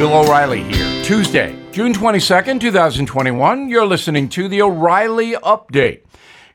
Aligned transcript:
Bill 0.00 0.14
O'Reilly 0.14 0.62
here. 0.62 1.04
Tuesday, 1.04 1.54
June 1.72 1.92
22nd, 1.92 2.58
2021. 2.58 3.68
You're 3.68 3.84
listening 3.84 4.30
to 4.30 4.48
the 4.48 4.62
O'Reilly 4.62 5.32
Update. 5.32 6.04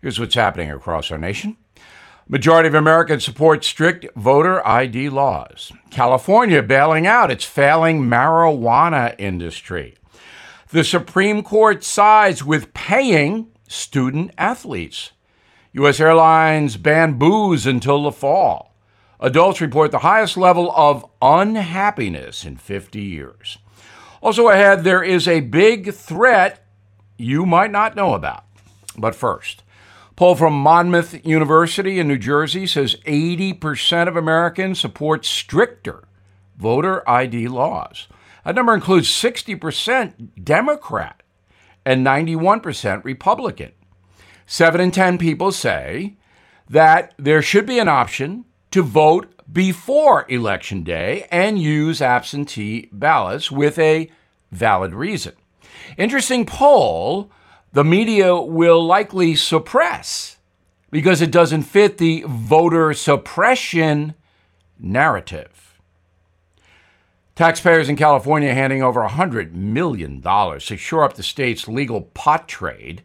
Here's 0.01 0.19
what's 0.19 0.33
happening 0.33 0.71
across 0.71 1.11
our 1.11 1.19
nation. 1.19 1.55
Majority 2.27 2.69
of 2.69 2.73
Americans 2.73 3.23
support 3.23 3.63
strict 3.63 4.07
voter 4.15 4.67
ID 4.67 5.09
laws. 5.09 5.71
California 5.91 6.63
bailing 6.63 7.05
out 7.05 7.29
its 7.29 7.45
failing 7.45 8.01
marijuana 8.01 9.13
industry. 9.19 9.93
The 10.69 10.83
Supreme 10.83 11.43
Court 11.43 11.83
sides 11.83 12.43
with 12.43 12.73
paying 12.73 13.49
student 13.67 14.31
athletes. 14.39 15.11
U.S. 15.73 15.99
airlines 15.99 16.77
ban 16.77 17.19
booze 17.19 17.67
until 17.67 18.01
the 18.01 18.11
fall. 18.11 18.74
Adults 19.19 19.61
report 19.61 19.91
the 19.91 19.99
highest 19.99 20.37
level 20.37 20.71
of 20.75 21.05
unhappiness 21.21 22.45
in 22.45 22.57
50 22.57 23.01
years. 23.01 23.57
Also 24.21 24.49
ahead, 24.49 24.83
there 24.83 25.03
is 25.03 25.27
a 25.27 25.41
big 25.41 25.93
threat 25.93 26.65
you 27.17 27.45
might 27.45 27.71
not 27.71 27.95
know 27.95 28.13
about. 28.13 28.43
But 28.97 29.15
first, 29.15 29.63
poll 30.15 30.35
from 30.35 30.53
Monmouth 30.53 31.25
University 31.25 31.99
in 31.99 32.07
New 32.07 32.17
Jersey 32.17 32.67
says 32.67 32.95
80% 33.05 34.07
of 34.07 34.15
Americans 34.15 34.79
support 34.79 35.25
stricter 35.25 36.07
voter 36.57 37.07
ID 37.09 37.47
laws. 37.47 38.07
That 38.43 38.55
number 38.55 38.73
includes 38.73 39.09
60% 39.09 40.43
Democrat 40.43 41.23
and 41.85 42.05
91% 42.05 43.03
Republican. 43.03 43.71
7 44.45 44.79
in 44.79 44.91
10 44.91 45.17
people 45.17 45.51
say 45.51 46.17
that 46.69 47.13
there 47.17 47.41
should 47.41 47.65
be 47.65 47.79
an 47.79 47.87
option 47.87 48.45
to 48.75 48.83
vote 48.83 49.33
before 49.49 50.25
Election 50.27 50.83
Day 50.83 51.25
and 51.31 51.57
use 51.57 52.01
absentee 52.01 52.89
ballots 52.91 53.49
with 53.49 53.79
a 53.79 54.11
valid 54.51 54.93
reason. 54.93 55.31
Interesting 55.97 56.45
poll 56.45 57.31
the 57.71 57.85
media 57.85 58.35
will 58.35 58.85
likely 58.85 59.33
suppress 59.33 60.39
because 60.91 61.21
it 61.21 61.31
doesn't 61.31 61.61
fit 61.61 61.99
the 61.99 62.25
voter 62.27 62.93
suppression 62.93 64.13
narrative. 64.77 65.79
Taxpayers 67.33 67.87
in 67.87 67.95
California 67.95 68.53
handing 68.53 68.83
over 68.83 69.07
$100 69.07 69.53
million 69.53 70.21
to 70.21 70.75
shore 70.75 71.05
up 71.05 71.13
the 71.13 71.23
state's 71.23 71.69
legal 71.69 72.01
pot 72.01 72.49
trade. 72.49 73.03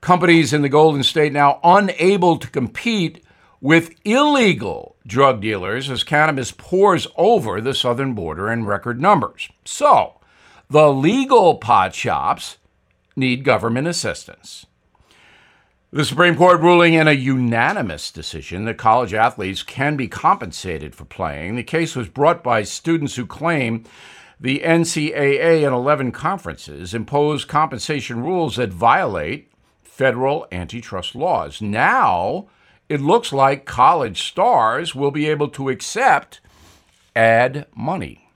Companies 0.00 0.54
in 0.54 0.62
the 0.62 0.70
Golden 0.70 1.02
State 1.02 1.34
now 1.34 1.60
unable 1.62 2.38
to 2.38 2.48
compete 2.48 3.22
with 3.60 3.94
illegal 4.06 4.91
drug 5.06 5.40
dealers 5.40 5.90
as 5.90 6.04
cannabis 6.04 6.52
pours 6.52 7.06
over 7.16 7.60
the 7.60 7.74
southern 7.74 8.14
border 8.14 8.50
in 8.50 8.64
record 8.64 9.00
numbers. 9.00 9.48
So, 9.64 10.20
the 10.70 10.92
legal 10.92 11.56
pot 11.56 11.94
shops 11.94 12.58
need 13.16 13.44
government 13.44 13.88
assistance. 13.88 14.66
The 15.94 16.06
Supreme 16.06 16.36
Court 16.36 16.60
ruling 16.62 16.94
in 16.94 17.06
a 17.06 17.12
unanimous 17.12 18.10
decision 18.10 18.64
that 18.64 18.78
college 18.78 19.12
athletes 19.12 19.62
can 19.62 19.94
be 19.94 20.08
compensated 20.08 20.94
for 20.94 21.04
playing. 21.04 21.56
The 21.56 21.62
case 21.62 21.94
was 21.94 22.08
brought 22.08 22.42
by 22.42 22.62
students 22.62 23.16
who 23.16 23.26
claim 23.26 23.84
the 24.40 24.60
NCAA 24.60 25.66
and 25.66 25.74
11 25.74 26.12
conferences 26.12 26.94
impose 26.94 27.44
compensation 27.44 28.22
rules 28.22 28.56
that 28.56 28.72
violate 28.72 29.52
federal 29.82 30.46
antitrust 30.50 31.14
laws. 31.14 31.60
Now, 31.60 32.48
it 32.92 33.00
looks 33.00 33.32
like 33.32 33.64
college 33.64 34.22
stars 34.22 34.94
will 34.94 35.10
be 35.10 35.26
able 35.26 35.48
to 35.48 35.70
accept 35.70 36.42
ad 37.16 37.66
money. 37.74 38.28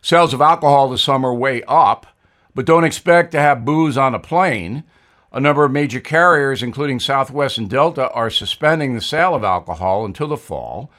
Sales 0.00 0.32
of 0.32 0.40
alcohol 0.40 0.88
this 0.88 1.02
summer 1.02 1.34
way 1.34 1.62
up, 1.68 2.06
but 2.54 2.64
don't 2.64 2.84
expect 2.84 3.32
to 3.32 3.38
have 3.38 3.66
booze 3.66 3.98
on 3.98 4.14
a 4.14 4.18
plane. 4.18 4.82
A 5.30 5.40
number 5.40 5.62
of 5.62 5.70
major 5.70 6.00
carriers, 6.00 6.62
including 6.62 6.98
Southwest 6.98 7.58
and 7.58 7.68
Delta, 7.68 8.10
are 8.12 8.30
suspending 8.30 8.94
the 8.94 9.02
sale 9.02 9.34
of 9.34 9.44
alcohol 9.44 10.06
until 10.06 10.28
the 10.28 10.38
fall. 10.38 10.90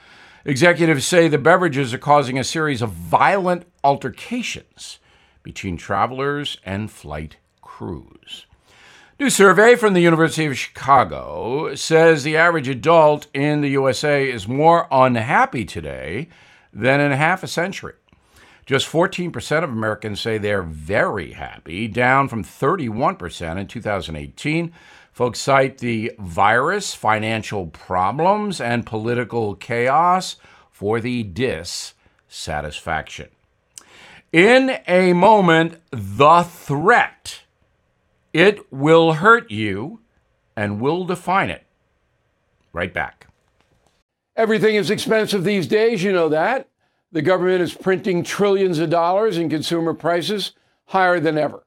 Executives 0.46 1.08
say 1.08 1.28
the 1.28 1.40
beverages 1.40 1.96
are 1.96 1.98
causing 1.98 2.38
a 2.38 2.44
series 2.44 2.84
of 2.84 2.92
violent 2.92 3.66
altercations 3.84 5.00
between 5.42 5.78
travelers 5.78 6.60
and 6.64 6.92
flight 6.92 7.38
crews. 7.64 8.46
New 9.20 9.30
survey 9.30 9.76
from 9.76 9.94
the 9.94 10.00
University 10.00 10.46
of 10.46 10.58
Chicago 10.58 11.76
says 11.76 12.24
the 12.24 12.38
average 12.38 12.70
adult 12.70 13.28
in 13.34 13.60
the 13.60 13.72
USA 13.72 14.32
is 14.32 14.48
more 14.48 14.88
unhappy 14.90 15.66
today 15.66 16.30
than 16.72 17.02
in 17.02 17.12
half 17.12 17.44
a 17.44 17.48
century. 17.48 17.96
Just 18.66 18.90
14% 18.90 19.62
of 19.62 19.72
Americans 19.72 20.22
say 20.22 20.38
they're 20.38 20.62
very 20.62 21.34
happy, 21.34 21.90
down 21.90 22.30
from 22.30 22.46
31% 22.46 23.58
in 23.58 23.68
2018. 23.68 24.72
Folks 25.12 25.40
cite 25.40 25.80
the 25.80 26.14
virus, 26.18 26.96
financial 26.96 27.68
problems, 27.68 28.62
and 28.62 28.86
political 28.86 29.54
chaos 29.54 30.38
for 30.72 31.02
the 31.02 31.24
dissatisfaction. 31.24 33.28
In 34.32 34.80
a 34.88 35.12
moment, 35.12 35.76
the 35.92 36.44
threat 36.44 37.42
it 38.34 38.72
will 38.72 39.14
hurt 39.14 39.50
you 39.50 40.00
and 40.56 40.82
will 40.82 41.06
define 41.06 41.50
it. 41.50 41.66
Right 42.74 42.94
back. 42.94 43.28
Everything 44.36 44.76
is 44.76 44.90
expensive 44.90 45.44
these 45.44 45.68
days, 45.68 46.04
you 46.04 46.12
know 46.12 46.30
that. 46.30 46.68
The 47.12 47.22
government 47.22 47.62
is 47.62 47.74
printing 47.74 48.24
trillions 48.24 48.78
of 48.80 48.90
dollars 48.90 49.38
and 49.38 49.50
consumer 49.50 49.94
prices 49.94 50.54
higher 50.86 51.20
than 51.20 51.38
ever. 51.38 51.66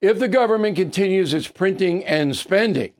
If 0.00 0.18
the 0.18 0.28
government 0.28 0.76
continues 0.76 1.32
its 1.32 1.48
printing 1.48 2.04
and 2.04 2.36
spending, 2.36 2.92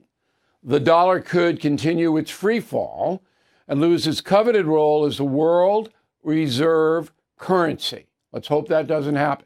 the 0.62 0.80
dollar 0.80 1.20
could 1.20 1.60
continue 1.60 2.16
its 2.16 2.30
free 2.30 2.60
fall 2.60 3.22
and 3.68 3.80
lose 3.80 4.06
its 4.06 4.20
coveted 4.20 4.66
role 4.66 5.04
as 5.04 5.16
the 5.16 5.24
world 5.24 5.90
reserve 6.22 7.12
currency. 7.36 8.06
Let's 8.32 8.48
hope 8.48 8.68
that 8.68 8.86
doesn't 8.86 9.16
happen. 9.16 9.45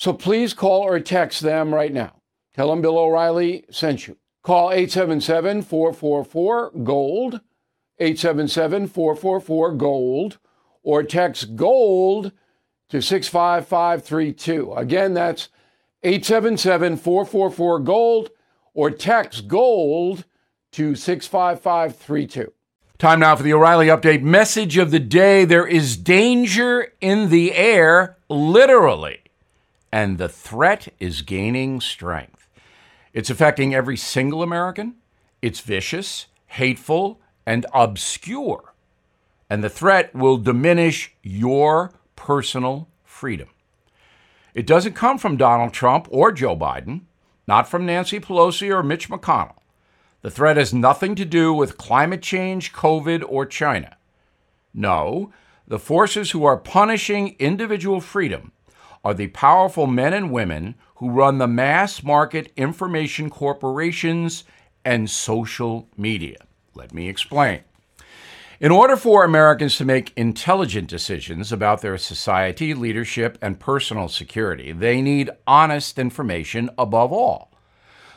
So 0.00 0.14
please 0.14 0.54
call 0.54 0.80
or 0.80 0.98
text 0.98 1.42
them 1.42 1.74
right 1.74 1.92
now. 1.92 2.22
Tell 2.54 2.70
them 2.70 2.80
Bill 2.80 2.96
O'Reilly 2.96 3.66
sent 3.70 4.08
you. 4.08 4.16
Call 4.42 4.70
877 4.70 5.60
444 5.60 6.70
GOLD, 6.82 7.40
877 7.98 8.86
444 8.86 9.74
GOLD, 9.74 10.38
or 10.82 11.02
text 11.02 11.54
GOLD 11.54 12.32
to 12.88 13.02
65532. 13.02 14.72
Again, 14.72 15.12
that's 15.12 15.50
877 16.02 16.96
444 16.96 17.80
GOLD, 17.80 18.30
or 18.72 18.90
text 18.90 19.48
GOLD 19.48 20.24
to 20.72 20.94
65532. 20.94 22.50
Time 22.96 23.20
now 23.20 23.36
for 23.36 23.42
the 23.42 23.52
O'Reilly 23.52 23.88
Update 23.88 24.22
message 24.22 24.78
of 24.78 24.92
the 24.92 24.98
day. 24.98 25.44
There 25.44 25.66
is 25.66 25.98
danger 25.98 26.94
in 27.02 27.28
the 27.28 27.52
air, 27.52 28.16
literally 28.30 29.20
and 29.92 30.18
the 30.18 30.28
threat 30.28 30.88
is 30.98 31.22
gaining 31.22 31.80
strength. 31.80 32.48
It's 33.12 33.30
affecting 33.30 33.74
every 33.74 33.96
single 33.96 34.42
American. 34.42 34.96
It's 35.42 35.60
vicious, 35.60 36.26
hateful, 36.46 37.20
and 37.44 37.66
obscure. 37.74 38.74
And 39.48 39.64
the 39.64 39.70
threat 39.70 40.14
will 40.14 40.36
diminish 40.36 41.12
your 41.22 41.92
personal 42.14 42.88
freedom. 43.04 43.48
It 44.54 44.66
doesn't 44.66 44.94
come 44.94 45.18
from 45.18 45.36
Donald 45.36 45.72
Trump 45.72 46.06
or 46.10 46.30
Joe 46.32 46.56
Biden, 46.56 47.02
not 47.46 47.68
from 47.68 47.86
Nancy 47.86 48.20
Pelosi 48.20 48.72
or 48.72 48.82
Mitch 48.82 49.08
McConnell. 49.08 49.56
The 50.22 50.30
threat 50.30 50.56
has 50.56 50.74
nothing 50.74 51.14
to 51.16 51.24
do 51.24 51.52
with 51.52 51.78
climate 51.78 52.22
change, 52.22 52.72
COVID, 52.72 53.24
or 53.26 53.46
China. 53.46 53.96
No, 54.74 55.32
the 55.66 55.78
forces 55.78 56.32
who 56.32 56.44
are 56.44 56.56
punishing 56.56 57.36
individual 57.38 58.00
freedom 58.00 58.52
are 59.04 59.14
the 59.14 59.28
powerful 59.28 59.86
men 59.86 60.12
and 60.12 60.30
women 60.30 60.74
who 60.96 61.10
run 61.10 61.38
the 61.38 61.46
mass 61.48 62.02
market 62.02 62.52
information 62.56 63.30
corporations 63.30 64.44
and 64.84 65.08
social 65.08 65.88
media. 65.96 66.36
Let 66.74 66.92
me 66.92 67.08
explain. 67.08 67.60
In 68.60 68.70
order 68.70 68.94
for 68.94 69.24
Americans 69.24 69.78
to 69.78 69.86
make 69.86 70.12
intelligent 70.16 70.86
decisions 70.86 71.50
about 71.50 71.80
their 71.80 71.96
society, 71.96 72.74
leadership, 72.74 73.38
and 73.40 73.58
personal 73.58 74.08
security, 74.08 74.72
they 74.72 75.00
need 75.00 75.30
honest 75.46 75.98
information 75.98 76.68
above 76.76 77.10
all. 77.10 77.50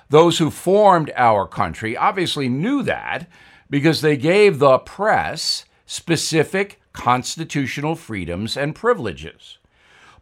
Those 0.09 0.39
who 0.39 0.51
formed 0.51 1.13
our 1.15 1.47
country 1.47 1.95
obviously 1.95 2.50
knew 2.50 2.83
that 2.83 3.30
because 3.69 4.01
they 4.01 4.18
gave 4.18 4.59
the 4.59 4.80
press 4.80 5.63
specific 5.85 6.81
constitutional 6.91 7.95
freedoms 7.95 8.57
and 8.57 8.75
privileges. 8.75 9.59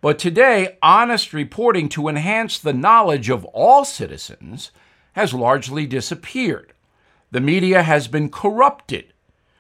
But 0.02 0.18
today, 0.18 0.78
honest 0.82 1.32
reporting 1.32 1.88
to 1.90 2.08
enhance 2.08 2.58
the 2.58 2.74
knowledge 2.74 3.30
of 3.30 3.46
all 3.46 3.86
citizens 3.86 4.72
has 5.14 5.34
largely 5.34 5.86
disappeared. 5.86 6.74
The 7.30 7.40
media 7.40 7.84
has 7.84 8.08
been 8.08 8.30
corrupted 8.30 9.14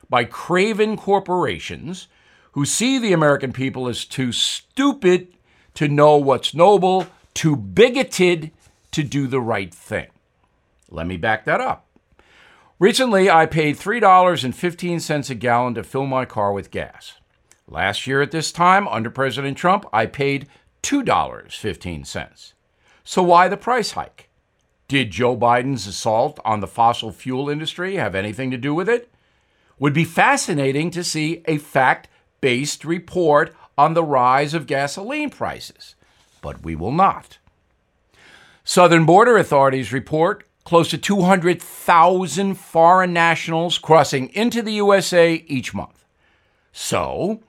by 0.09 0.25
craven 0.25 0.97
corporations 0.97 2.07
who 2.53 2.65
see 2.65 2.97
the 2.97 3.13
American 3.13 3.53
people 3.53 3.87
as 3.87 4.03
too 4.03 4.31
stupid 4.31 5.27
to 5.75 5.87
know 5.87 6.17
what's 6.17 6.53
noble, 6.53 7.07
too 7.33 7.55
bigoted 7.55 8.51
to 8.91 9.03
do 9.03 9.27
the 9.27 9.39
right 9.39 9.73
thing. 9.73 10.07
Let 10.89 11.07
me 11.07 11.17
back 11.17 11.45
that 11.45 11.61
up. 11.61 11.85
Recently, 12.79 13.29
I 13.29 13.45
paid 13.45 13.77
$3.15 13.77 15.29
a 15.29 15.35
gallon 15.35 15.75
to 15.75 15.83
fill 15.83 16.07
my 16.07 16.25
car 16.25 16.51
with 16.51 16.71
gas. 16.71 17.13
Last 17.71 18.05
year 18.05 18.21
at 18.21 18.31
this 18.31 18.51
time, 18.51 18.85
under 18.89 19.09
President 19.09 19.57
Trump, 19.57 19.85
I 19.93 20.05
paid 20.05 20.49
$2.15. 20.83 22.53
So 23.05 23.23
why 23.23 23.47
the 23.47 23.55
price 23.55 23.91
hike? 23.91 24.27
Did 24.89 25.11
Joe 25.11 25.37
Biden's 25.37 25.87
assault 25.87 26.37
on 26.43 26.59
the 26.59 26.67
fossil 26.67 27.13
fuel 27.13 27.49
industry 27.49 27.95
have 27.95 28.13
anything 28.13 28.51
to 28.51 28.57
do 28.57 28.75
with 28.75 28.89
it? 28.89 29.09
Would 29.79 29.93
be 29.93 30.03
fascinating 30.03 30.91
to 30.91 31.01
see 31.01 31.43
a 31.45 31.57
fact 31.57 32.09
based 32.41 32.83
report 32.83 33.55
on 33.77 33.93
the 33.93 34.03
rise 34.03 34.53
of 34.53 34.67
gasoline 34.67 35.29
prices, 35.29 35.95
but 36.41 36.61
we 36.63 36.75
will 36.75 36.91
not. 36.91 37.37
Southern 38.65 39.05
border 39.05 39.37
authorities 39.37 39.93
report 39.93 40.43
close 40.65 40.89
to 40.89 40.97
200,000 40.97 42.55
foreign 42.55 43.13
nationals 43.13 43.77
crossing 43.77 44.27
into 44.33 44.61
the 44.61 44.73
USA 44.73 45.35
each 45.47 45.73
month. 45.73 46.03
So, 46.73 47.39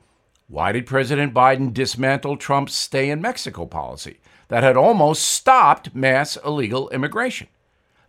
why 0.52 0.70
did 0.70 0.84
President 0.84 1.32
Biden 1.32 1.72
dismantle 1.72 2.37
Trump's 2.37 2.75
stay 2.75 3.08
in 3.08 3.22
Mexico 3.22 3.64
policy 3.64 4.20
that 4.49 4.62
had 4.62 4.76
almost 4.76 5.22
stopped 5.22 5.94
mass 5.94 6.37
illegal 6.44 6.90
immigration? 6.90 7.49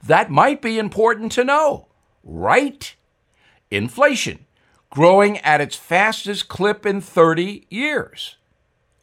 That 0.06 0.30
might 0.30 0.62
be 0.62 0.78
important 0.78 1.32
to 1.32 1.46
know, 1.46 1.88
right? 2.22 2.94
inflation, 3.72 4.46
growing 4.90 5.38
at 5.38 5.62
its 5.62 5.78
fastest 5.78 6.50
clip 6.50 6.86
in 6.86 7.00
30 7.00 7.66
years. 7.70 8.36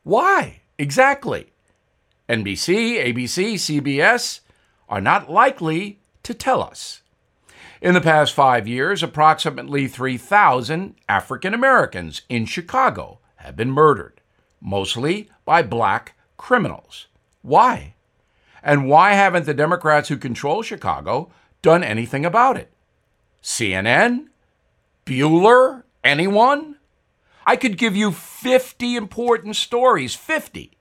Why 0.02 0.60
exactly? 0.78 1.46
NBC, 2.28 3.02
ABC, 3.02 3.54
CBS 3.54 4.40
are 4.86 5.00
not 5.00 5.30
likely 5.30 6.00
to 6.24 6.34
tell 6.34 6.62
us. 6.62 7.00
In 7.80 7.94
the 7.94 8.02
past 8.02 8.34
five 8.34 8.68
years, 8.68 9.02
approximately 9.02 9.88
3,000 9.88 10.96
African 11.08 11.54
Americans 11.54 12.20
in 12.28 12.44
Chicago 12.44 13.19
have 13.40 13.56
been 13.56 13.70
murdered, 13.70 14.20
mostly 14.60 15.30
by 15.44 15.62
black 15.62 16.14
criminals. 16.36 17.06
Why? 17.42 17.94
And 18.62 18.88
why 18.88 19.14
haven't 19.14 19.46
the 19.46 19.54
Democrats 19.54 20.08
who 20.08 20.16
control 20.16 20.62
Chicago 20.62 21.30
done 21.62 21.82
anything 21.82 22.24
about 22.24 22.56
it? 22.56 22.70
CNN, 23.42 24.26
Bueller? 25.06 25.84
Anyone? 26.04 26.76
I 27.46 27.56
could 27.56 27.78
give 27.78 27.96
you 27.96 28.12
50 28.12 28.96
important 28.96 29.56
stories, 29.56 30.14
50, 30.14 30.72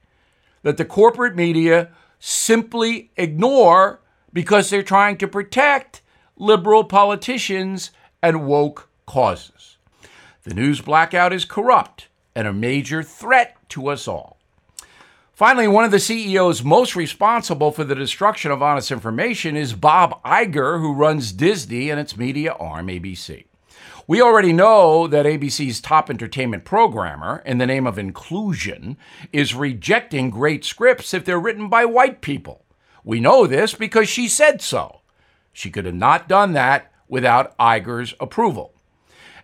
that 0.63 0.77
the 0.77 0.85
corporate 0.85 1.35
media 1.35 1.91
simply 2.19 3.11
ignore 3.15 4.01
because 4.33 4.69
they're 4.69 4.83
trying 4.83 5.17
to 5.17 5.27
protect 5.27 6.01
liberal 6.35 6.83
politicians 6.83 7.91
and 8.21 8.45
woke 8.45 8.89
causes. 9.06 9.77
The 10.44 10.53
news 10.53 10.81
blackout 10.81 11.33
is 11.33 11.45
corrupt 11.45 12.08
and 12.39 12.47
a 12.47 12.53
major 12.53 13.03
threat 13.03 13.57
to 13.68 13.89
us 13.89 14.07
all. 14.07 14.38
Finally, 15.33 15.68
one 15.68 15.83
of 15.83 15.91
the 15.91 16.00
CEOs 16.00 16.63
most 16.63 16.95
responsible 16.95 17.69
for 17.69 17.83
the 17.83 17.95
destruction 17.95 18.50
of 18.50 18.63
honest 18.63 18.91
information 18.91 19.57
is 19.57 19.74
Bob 19.74 20.24
Iger, 20.24 20.80
who 20.80 20.94
runs 20.94 21.33
Disney 21.33 21.89
and 21.89 22.00
its 22.00 22.15
media 22.15 22.53
arm, 22.53 22.88
ABC. 22.88 23.44
We 24.07 24.21
already 24.21 24.53
know 24.53 25.06
that 25.07 25.25
ABC's 25.25 25.81
top 25.81 26.09
entertainment 26.09 26.63
programmer, 26.63 27.44
in 27.45 27.57
the 27.57 27.68
name 27.68 27.86
of 27.86 28.00
inclusion, 28.00 28.95
is 29.33 29.53
rejecting 29.53 30.30
great 30.30 30.63
scripts 30.63 31.13
if 31.13 31.25
they're 31.25 31.38
written 31.38 31.68
by 31.68 31.83
white 31.83 32.21
people. 32.21 32.63
We 33.03 33.19
know 33.19 33.47
this 33.47 33.74
because 33.74 34.07
she 34.07 34.30
said 34.30 34.62
so. 34.62 35.01
She 35.51 35.69
could 35.69 35.83
have 35.83 35.94
not 35.94 36.30
done 36.30 36.53
that 36.53 36.89
without 37.09 37.57
Iger's 37.57 38.13
approval. 38.18 38.74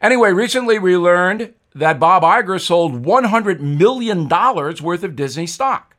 Anyway, 0.01 0.31
recently 0.31 0.79
we 0.79 0.95
learned 0.95 1.53
that 1.75 1.99
Bob 1.99 2.23
Iger 2.23 2.59
sold 2.59 3.03
$100 3.03 3.59
million 3.59 4.29
worth 4.29 5.03
of 5.03 5.15
Disney 5.15 5.45
stock. 5.45 5.95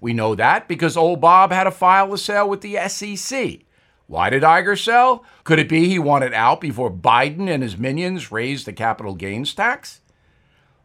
We 0.00 0.14
know 0.14 0.34
that 0.34 0.66
because 0.66 0.96
old 0.96 1.20
Bob 1.20 1.52
had 1.52 1.64
to 1.64 1.70
file 1.70 2.12
a 2.14 2.18
sale 2.18 2.48
with 2.48 2.62
the 2.62 2.78
SEC. 2.88 3.60
Why 4.06 4.30
did 4.30 4.42
Iger 4.42 4.82
sell? 4.82 5.24
Could 5.44 5.58
it 5.58 5.68
be 5.68 5.86
he 5.86 5.98
wanted 5.98 6.32
out 6.32 6.62
before 6.62 6.90
Biden 6.90 7.48
and 7.48 7.62
his 7.62 7.76
minions 7.76 8.32
raised 8.32 8.66
the 8.66 8.72
capital 8.72 9.14
gains 9.14 9.52
tax? 9.52 10.00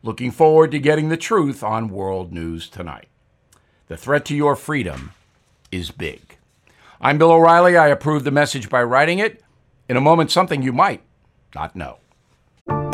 Looking 0.02 0.32
forward 0.32 0.72
to 0.72 0.80
getting 0.80 1.08
the 1.08 1.16
truth 1.16 1.64
on 1.64 1.88
World 1.88 2.34
News 2.34 2.68
tonight. 2.68 3.08
The 3.88 3.96
threat 3.96 4.26
to 4.26 4.36
your 4.36 4.58
freedom 4.58 5.14
is 5.72 5.92
big. 5.92 6.38
I'm 7.00 7.18
Bill 7.18 7.32
O'Reilly. 7.32 7.78
I 7.78 7.88
approve 7.88 8.26
the 8.26 8.32
message 8.32 8.70
by 8.70 8.84
writing 8.84 9.20
it. 9.20 9.42
In 9.88 9.96
a 9.96 10.02
moment, 10.02 10.32
something 10.32 10.62
you 10.62 10.74
might 10.74 11.02
not 11.56 11.78
know. 11.78 12.00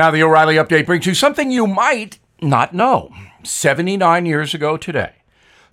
Now 0.00 0.10
the 0.10 0.22
O'Reilly 0.22 0.54
update 0.54 0.86
brings 0.86 1.04
you 1.04 1.12
something 1.12 1.50
you 1.50 1.66
might 1.66 2.20
not 2.40 2.72
know. 2.72 3.12
79 3.42 4.24
years 4.24 4.54
ago 4.54 4.78
today, 4.78 5.12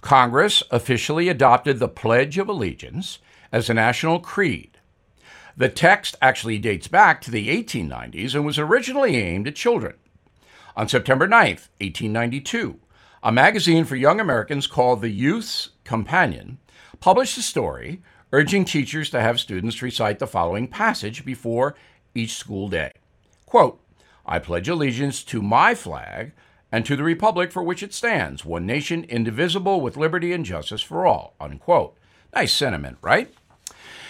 Congress 0.02 0.62
officially 0.70 1.30
adopted 1.30 1.80
the 1.80 1.88
Pledge 1.88 2.38
of 2.38 2.50
Allegiance 2.50 3.20
as 3.54 3.70
a 3.70 3.74
national 3.74 4.20
creed. 4.20 4.80
The 5.56 5.70
text 5.70 6.18
actually 6.22 6.58
dates 6.58 6.90
back 6.90 7.22
to 7.22 7.32
the 7.32 7.48
1890s 7.48 8.36
and 8.36 8.46
was 8.46 8.60
originally 8.60 9.16
aimed 9.16 9.48
at 9.48 9.56
children. 9.56 9.94
On 10.76 10.90
September 10.90 11.26
9, 11.26 11.40
1892, 11.80 12.82
a 13.24 13.32
magazine 13.32 13.86
for 13.86 13.96
young 13.96 14.20
Americans 14.20 14.68
called 14.68 15.00
The 15.00 15.10
Youth's 15.10 15.70
Companion 15.86 16.58
published 17.00 17.38
a 17.38 17.42
story 17.42 18.02
urging 18.34 18.66
teachers 18.66 19.10
to 19.12 19.22
have 19.22 19.40
students 19.40 19.82
recite 19.82 20.20
the 20.20 20.28
following 20.28 20.68
passage 20.68 21.24
before 21.24 21.76
each 22.14 22.34
school 22.34 22.68
day. 22.68 22.92
Quote, 23.46 23.80
I 24.28 24.40
pledge 24.40 24.68
allegiance 24.68 25.24
to 25.26 25.42
my 25.42 25.74
flag 25.74 26.34
and 26.72 26.86
to 26.86 26.96
the 26.96 27.04
republic 27.04 27.52
for 27.52 27.64
which 27.64 27.82
it 27.82 27.94
stands, 27.94 28.44
one 28.44 28.66
nation 28.66 29.06
indivisible 29.06 29.80
with 29.80 29.96
liberty 29.96 30.34
and 30.34 30.44
justice 30.44 30.82
for 30.82 31.06
all. 31.06 31.36
Unquote. 31.40 31.98
Nice 32.36 32.52
sentiment, 32.52 32.98
right? 33.02 33.34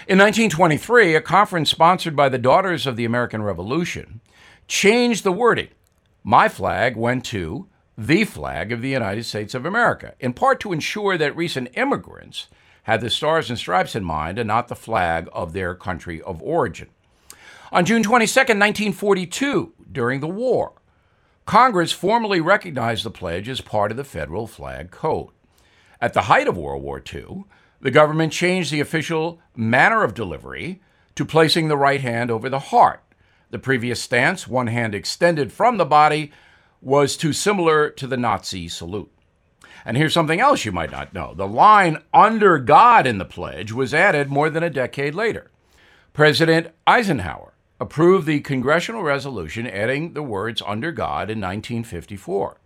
In 0.07 0.17
1923, 0.17 1.15
a 1.15 1.21
conference 1.21 1.69
sponsored 1.69 2.15
by 2.15 2.29
the 2.29 2.37
Daughters 2.37 2.87
of 2.87 2.95
the 2.95 3.05
American 3.05 3.43
Revolution 3.43 4.21
changed 4.67 5.23
the 5.23 5.31
wording. 5.31 5.67
My 6.23 6.49
flag 6.49 6.95
went 6.95 7.25
to 7.25 7.67
the 7.97 8.23
flag 8.23 8.71
of 8.71 8.81
the 8.81 8.89
United 8.89 9.25
States 9.25 9.53
of 9.53 9.65
America, 9.65 10.13
in 10.19 10.33
part 10.33 10.59
to 10.61 10.71
ensure 10.71 11.17
that 11.17 11.35
recent 11.35 11.69
immigrants 11.75 12.47
had 12.83 13.01
the 13.01 13.09
stars 13.09 13.49
and 13.49 13.59
stripes 13.59 13.95
in 13.95 14.03
mind 14.03 14.39
and 14.39 14.47
not 14.47 14.67
the 14.67 14.75
flag 14.75 15.27
of 15.33 15.53
their 15.53 15.75
country 15.75 16.21
of 16.21 16.41
origin. 16.41 16.87
On 17.69 17.83
June 17.83 18.01
22, 18.01 18.39
1942, 18.39 19.73
during 19.91 20.21
the 20.21 20.27
war, 20.27 20.73
Congress 21.45 21.91
formally 21.91 22.39
recognized 22.39 23.03
the 23.03 23.11
pledge 23.11 23.49
as 23.49 23.59
part 23.59 23.91
of 23.91 23.97
the 23.97 24.05
federal 24.05 24.47
flag 24.47 24.89
code. 24.89 25.31
At 25.99 26.13
the 26.13 26.23
height 26.23 26.47
of 26.47 26.55
World 26.55 26.81
War 26.81 27.03
II, 27.13 27.43
the 27.81 27.91
government 27.91 28.31
changed 28.31 28.71
the 28.71 28.79
official 28.79 29.41
manner 29.53 30.03
of 30.03 30.13
delivery 30.13 30.81
to 31.15 31.25
placing 31.25 31.67
the 31.67 31.77
right 31.77 31.99
hand 31.99 32.31
over 32.31 32.49
the 32.49 32.59
heart, 32.59 33.03
The 33.49 33.59
previous 33.59 34.01
stance, 34.01 34.47
one 34.47 34.67
hand 34.67 34.93
extended 34.93 35.51
from 35.51 35.77
the 35.77 35.85
body, 35.85 36.31
was 36.81 37.17
too 37.17 37.33
similar 37.33 37.89
to 37.91 38.07
the 38.07 38.17
Nazi 38.17 38.67
salute. 38.67 39.11
And 39.83 39.95
here's 39.95 40.13
something 40.13 40.39
else 40.39 40.63
you 40.65 40.71
might 40.71 40.91
not 40.91 41.13
know 41.13 41.33
the 41.33 41.47
line 41.47 42.03
under 42.13 42.59
God 42.59 43.07
in 43.07 43.17
the 43.17 43.25
pledge 43.25 43.71
was 43.71 43.93
added 43.93 44.29
more 44.29 44.49
than 44.49 44.63
a 44.63 44.69
decade 44.69 45.15
later. 45.15 45.49
President 46.13 46.73
Eisenhower 46.85 47.46
approved 47.79 48.25
the 48.25 48.39
congressional 48.39 49.03
resolution 49.03 49.67
adding 49.67 50.13
the 50.13 50.23
words 50.23 50.61
under 50.65 50.91
God 50.91 51.29
in 51.29 51.39
1954. 51.39 52.57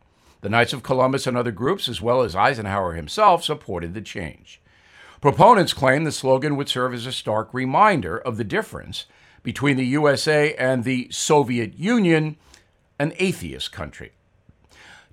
The 0.41 0.49
Knights 0.49 0.73
of 0.73 0.83
Columbus 0.83 1.27
and 1.27 1.37
other 1.37 1.51
groups, 1.51 1.87
as 1.87 2.01
well 2.01 2.21
as 2.21 2.35
Eisenhower 2.35 2.93
himself, 2.93 3.43
supported 3.43 3.93
the 3.93 4.01
change. 4.01 4.61
Proponents 5.19 5.73
claim 5.73 6.03
the 6.03 6.11
slogan 6.11 6.55
would 6.55 6.67
serve 6.67 6.93
as 6.93 7.05
a 7.05 7.11
stark 7.11 7.53
reminder 7.53 8.17
of 8.17 8.37
the 8.37 8.43
difference 8.43 9.05
between 9.43 9.77
the 9.77 9.85
USA 9.85 10.55
and 10.55 10.83
the 10.83 11.07
Soviet 11.11 11.77
Union, 11.77 12.37
an 12.97 13.13
atheist 13.17 13.71
country. 13.71 14.13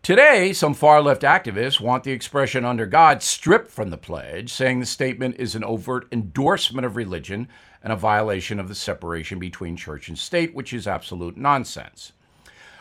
Today, 0.03 0.53
some 0.53 0.75
far 0.75 1.03
left 1.03 1.23
activists 1.23 1.81
want 1.81 2.05
the 2.05 2.13
expression 2.13 2.65
under 2.65 2.87
God 2.87 3.23
stripped 3.23 3.71
from 3.71 3.91
the 3.91 3.99
pledge, 3.99 4.51
saying 4.51 4.81
the 4.81 4.87
statement 4.87 5.37
is 5.39 5.55
an 5.55 5.65
overt 5.65 6.07
endorsement 6.13 6.87
of 6.87 6.97
religion 6.97 7.49
and 7.83 7.93
a 7.93 7.97
violation 7.97 8.59
of 8.61 8.69
the 8.69 8.75
separation 8.75 9.39
between 9.39 9.77
church 9.77 10.09
and 10.09 10.19
state, 10.19 10.55
which 10.55 10.73
is 10.73 10.87
absolute 10.87 11.37
nonsense. 11.37 12.13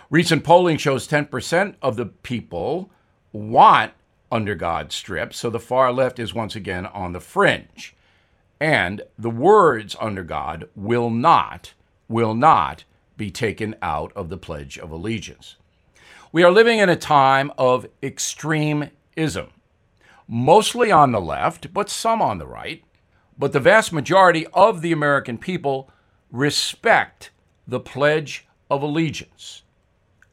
Recent 0.10 0.44
polling 0.44 0.78
shows 0.78 1.08
10% 1.08 1.76
of 1.82 1.98
the 1.98 2.06
people 2.06 2.92
want 3.34 3.92
under 4.32 4.56
God 4.56 4.92
stripped, 4.92 5.36
so 5.36 5.50
the 5.50 5.60
far 5.60 5.92
left 5.92 6.20
is 6.20 6.34
once 6.34 6.56
again 6.56 6.86
on 6.86 7.14
the 7.14 7.20
fringe. 7.20 7.96
And 8.60 9.02
the 9.18 9.30
words 9.30 9.96
under 10.00 10.24
God 10.24 10.70
will 10.76 11.10
not, 11.10 11.74
will 12.08 12.36
not 12.36 12.86
be 13.18 13.32
taken 13.32 13.76
out 13.82 14.14
of 14.16 14.30
the 14.30 14.38
Pledge 14.38 14.78
of 14.78 14.92
Allegiance. 14.92 15.56
We 16.38 16.44
are 16.44 16.52
living 16.52 16.78
in 16.78 16.88
a 16.88 16.96
time 16.96 17.52
of 17.58 17.88
extremism, 18.04 19.48
mostly 20.28 20.92
on 20.92 21.12
the 21.12 21.20
left, 21.20 21.74
but 21.74 21.90
some 21.90 22.22
on 22.22 22.38
the 22.38 22.46
right. 22.46 22.84
But 23.40 23.54
the 23.54 23.60
vast 23.60 23.92
majority 23.92 24.46
of 24.54 24.84
the 24.84 24.92
American 24.92 25.40
people 25.40 25.90
respect 26.32 27.32
the 27.68 27.80
Pledge 27.80 28.48
of 28.70 28.84
Allegiance, 28.84 29.64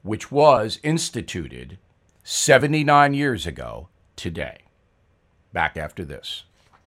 which 0.02 0.30
was 0.30 0.78
instituted 0.82 1.78
79 2.22 3.14
years 3.14 3.46
ago 3.46 3.88
today. 4.14 4.58
Back 5.54 5.78
after 5.78 6.04
this. 6.04 6.44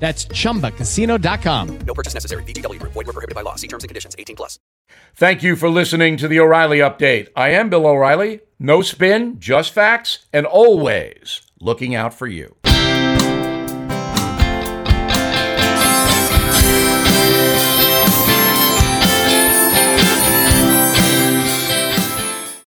That's 0.00 0.24
ChumbaCasino.com. 0.24 1.78
No 1.86 1.94
purchase 1.94 2.14
necessary. 2.14 2.42
VGW. 2.44 2.80
Void 2.82 2.94
were 2.94 3.04
prohibited 3.04 3.34
by 3.34 3.42
law. 3.42 3.54
See 3.54 3.68
terms 3.68 3.84
and 3.84 3.88
conditions. 3.88 4.16
18 4.18 4.34
plus. 4.34 4.58
Thank 5.14 5.42
you 5.42 5.54
for 5.54 5.68
listening 5.68 6.16
to 6.16 6.26
the 6.26 6.40
O'Reilly 6.40 6.78
Update. 6.78 7.28
I 7.36 7.50
am 7.50 7.68
Bill 7.68 7.86
O'Reilly. 7.86 8.40
No 8.58 8.82
spin, 8.82 9.38
just 9.38 9.72
facts, 9.72 10.26
and 10.32 10.46
always 10.46 11.42
looking 11.60 11.94
out 11.94 12.14
for 12.14 12.26
you. 12.26 12.56